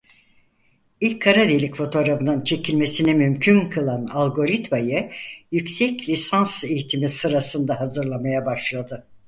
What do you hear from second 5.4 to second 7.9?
yüksek lisans eğitimi sırasında